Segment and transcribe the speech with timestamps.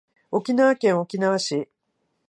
[0.31, 1.69] 沖縄県沖縄市